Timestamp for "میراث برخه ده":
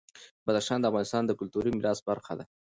1.77-2.43